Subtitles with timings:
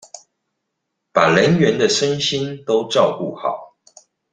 [1.11, 3.75] 把人員的身心都照顧好